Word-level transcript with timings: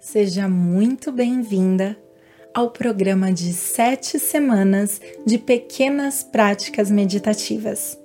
Seja 0.00 0.48
muito 0.48 1.12
bem-vinda 1.12 1.94
ao 2.54 2.70
programa 2.70 3.30
de 3.30 3.52
sete 3.52 4.18
semanas 4.18 4.98
de 5.26 5.36
pequenas 5.36 6.24
práticas 6.24 6.90
meditativas. 6.90 8.00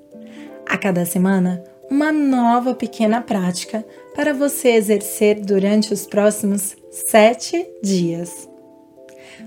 A 0.68 0.78
cada 0.78 1.06
semana, 1.06 1.64
uma 1.90 2.12
nova 2.12 2.76
pequena 2.76 3.22
prática 3.22 3.86
para 4.14 4.34
você 4.34 4.72
exercer 4.72 5.40
durante 5.40 5.94
os 5.94 6.06
próximos 6.06 6.76
sete 6.92 7.66
dias. 7.82 8.50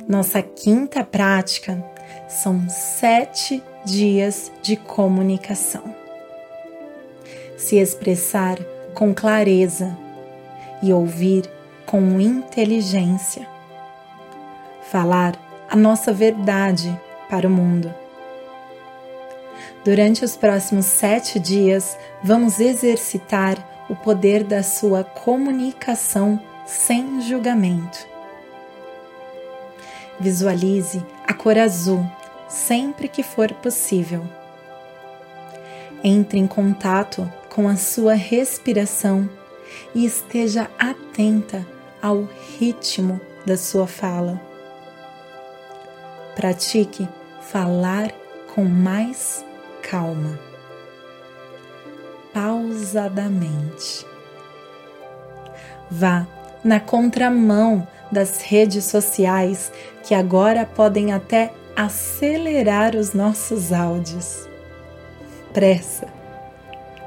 Nossa 0.09 0.41
quinta 0.41 1.05
prática 1.05 1.85
são 2.30 2.67
sete 2.71 3.62
dias 3.85 4.51
de 4.62 4.75
comunicação. 4.75 5.95
Se 7.59 7.77
expressar 7.77 8.59
com 8.95 9.15
clareza 9.15 9.95
e 10.83 10.95
ouvir 10.95 11.57
com 11.89 12.21
inteligência. 12.21 13.49
Falar 14.90 15.35
a 15.71 15.75
nossa 15.75 16.13
verdade 16.13 16.94
para 17.30 17.49
o 17.49 17.50
mundo. 17.50 17.93
Durante 19.86 20.22
os 20.22 20.36
próximos 20.36 20.85
sete 20.85 21.40
dias, 21.40 21.99
vamos 22.22 22.61
exercitar 22.61 23.57
o 23.89 23.96
poder 23.96 24.44
da 24.44 24.63
sua 24.63 25.03
comunicação 25.03 26.39
sem 26.66 27.22
julgamento. 27.22 28.07
Visualize 30.21 31.02
a 31.27 31.32
cor 31.32 31.57
azul 31.57 32.05
sempre 32.50 33.08
que 33.08 33.22
for 33.22 33.50
possível. 33.55 34.28
Entre 36.05 36.39
em 36.39 36.47
contato 36.47 37.33
com 37.48 37.66
a 37.66 37.77
sua 37.77 38.12
respiração 38.12 39.27
e 39.94 40.05
esteja 40.05 40.70
atenta 40.78 41.78
ao 42.02 42.28
ritmo 42.58 43.20
da 43.44 43.56
sua 43.56 43.86
fala. 43.86 44.41
Pratique 46.34 47.08
falar 47.40 48.12
com 48.55 48.64
mais 48.64 49.44
calma, 49.82 50.38
pausadamente. 52.32 54.06
Vá 55.90 56.27
na 56.62 56.78
contramão 56.78 57.86
das 58.12 58.42
redes 58.42 58.84
sociais 58.84 59.72
que 60.02 60.14
agora 60.14 60.66
podem 60.66 61.12
até 61.12 61.52
acelerar 61.74 62.94
os 62.94 63.12
nossos 63.12 63.72
áudios. 63.72 64.48
Pressa! 65.52 66.06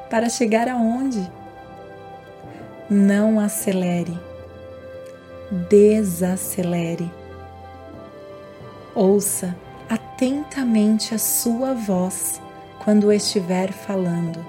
Para 0.10 0.30
chegar 0.30 0.68
aonde? 0.68 1.32
Não 2.90 3.40
acelere 3.40 4.31
desacelere. 5.52 7.12
Ouça 8.96 9.56
atentamente 9.90 11.14
a 11.14 11.18
sua 11.18 11.74
voz 11.74 12.42
quando 12.84 13.12
estiver 13.12 13.72
falando. 13.72 14.46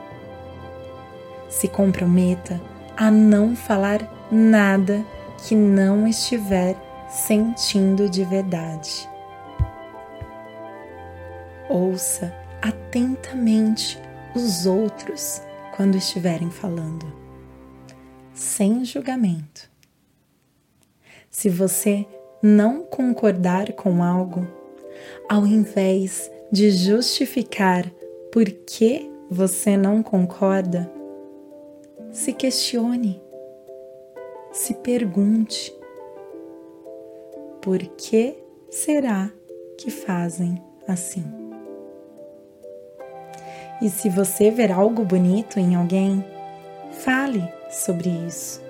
Se 1.49 1.69
comprometa 1.69 2.61
a 2.97 3.11
não 3.11 3.55
falar 3.57 4.01
nada 4.31 5.05
que 5.39 5.55
não 5.55 6.07
estiver 6.07 6.77
sentindo 7.09 8.09
de 8.09 8.25
verdade. 8.25 9.09
Ouça 11.69 12.33
atentamente 12.61 14.01
os 14.35 14.67
outros 14.67 15.43
quando 15.77 15.97
estiverem 15.97 16.51
falando, 16.51 17.07
sem 18.33 18.85
julgamento. 18.85 19.71
Se 21.33 21.49
você 21.49 22.07
não 22.43 22.85
concordar 22.85 23.73
com 23.73 24.05
algo, 24.05 24.47
ao 25.27 25.47
invés 25.47 26.31
de 26.53 26.71
justificar 26.71 27.91
por 28.31 28.45
que 28.45 29.11
você 29.31 29.75
não 29.75 30.03
concorda, 30.03 30.93
se 32.13 32.35
questione, 32.35 33.21
se 34.53 34.75
pergunte: 34.75 35.75
por 37.63 37.79
que 37.79 38.37
será 38.69 39.33
que 39.79 39.91
fazem 39.91 40.63
assim? 40.87 41.25
E 43.81 43.89
se 43.89 44.11
você 44.11 44.51
ver 44.51 44.71
algo 44.71 45.03
bonito 45.03 45.59
em 45.59 45.75
alguém, 45.77 46.23
fale 46.93 47.43
sobre 47.71 48.11
isso. 48.29 48.62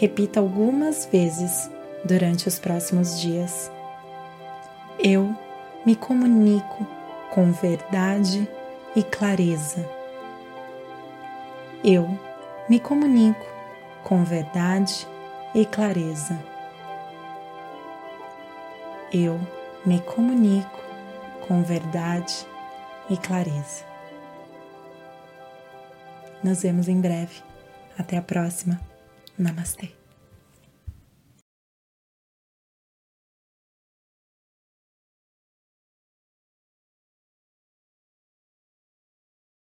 Repita 0.00 0.40
algumas 0.40 1.04
vezes 1.04 1.70
durante 2.06 2.48
os 2.48 2.58
próximos 2.58 3.20
dias. 3.20 3.70
Eu 4.98 5.36
me 5.84 5.94
comunico 5.94 6.86
com 7.28 7.52
verdade 7.52 8.48
e 8.96 9.02
clareza. 9.02 9.86
Eu 11.84 12.18
me 12.66 12.80
comunico 12.80 13.44
com 14.02 14.24
verdade 14.24 15.06
e 15.54 15.66
clareza. 15.66 16.42
Eu 19.12 19.38
me 19.84 20.00
comunico 20.00 20.80
com 21.46 21.62
verdade 21.62 22.46
e 23.10 23.18
clareza. 23.18 23.84
Nos 26.42 26.62
vemos 26.62 26.88
em 26.88 26.98
breve. 26.98 27.42
Até 27.98 28.16
a 28.16 28.22
próxima. 28.22 28.89
नमस्ते। 29.40 29.99